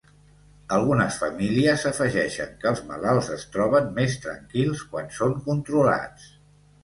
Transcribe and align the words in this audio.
Algunes 0.77 1.17
famílies 1.23 1.83
afegeixen 1.89 2.55
que 2.63 2.69
els 2.71 2.81
malalts 2.87 3.29
es 3.37 3.45
troben 3.57 3.93
més 3.99 4.17
tranquils 4.23 4.83
quan 4.95 5.11
són 5.19 5.37
controlats. 5.49 6.27